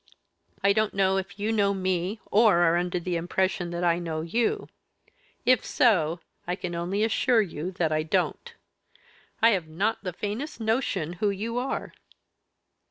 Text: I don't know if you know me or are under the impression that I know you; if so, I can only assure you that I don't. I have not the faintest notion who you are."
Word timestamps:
I 0.63 0.73
don't 0.73 0.95
know 0.95 1.17
if 1.17 1.37
you 1.37 1.51
know 1.51 1.75
me 1.75 2.19
or 2.31 2.61
are 2.61 2.75
under 2.75 2.99
the 2.99 3.17
impression 3.17 3.69
that 3.69 3.83
I 3.83 3.99
know 3.99 4.21
you; 4.21 4.67
if 5.45 5.63
so, 5.63 6.19
I 6.47 6.55
can 6.55 6.73
only 6.73 7.03
assure 7.03 7.43
you 7.43 7.69
that 7.73 7.91
I 7.91 8.01
don't. 8.01 8.55
I 9.43 9.51
have 9.51 9.67
not 9.67 10.03
the 10.03 10.11
faintest 10.11 10.59
notion 10.59 11.13
who 11.21 11.29
you 11.29 11.59
are." 11.59 11.93